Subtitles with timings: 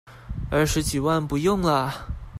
[0.49, 2.07] 二十幾萬不用了